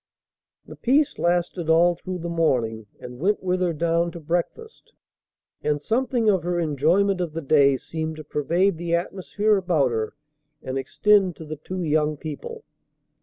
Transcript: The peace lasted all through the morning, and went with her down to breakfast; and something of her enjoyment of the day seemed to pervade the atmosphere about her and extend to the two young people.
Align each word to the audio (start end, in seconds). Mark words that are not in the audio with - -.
The 0.65 0.75
peace 0.75 1.19
lasted 1.19 1.69
all 1.69 1.93
through 1.93 2.17
the 2.17 2.27
morning, 2.27 2.87
and 2.99 3.19
went 3.19 3.43
with 3.43 3.61
her 3.61 3.71
down 3.71 4.09
to 4.13 4.19
breakfast; 4.19 4.93
and 5.63 5.79
something 5.79 6.27
of 6.27 6.41
her 6.41 6.59
enjoyment 6.59 7.21
of 7.21 7.33
the 7.33 7.41
day 7.43 7.77
seemed 7.77 8.15
to 8.15 8.23
pervade 8.23 8.79
the 8.79 8.95
atmosphere 8.95 9.57
about 9.57 9.91
her 9.91 10.15
and 10.63 10.75
extend 10.75 11.35
to 11.35 11.45
the 11.45 11.55
two 11.57 11.83
young 11.83 12.17
people. 12.17 12.63